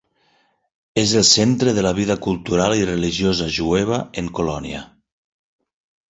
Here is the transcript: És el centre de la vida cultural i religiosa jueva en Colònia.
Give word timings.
És 0.99 1.11
el 1.19 1.25
centre 1.31 1.73
de 1.79 1.83
la 1.87 1.91
vida 1.99 2.15
cultural 2.27 2.73
i 2.77 2.87
religiosa 2.89 3.49
jueva 3.59 3.99
en 4.23 4.31
Colònia. 4.39 4.81